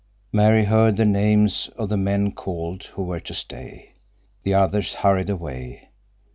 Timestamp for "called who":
2.31-3.03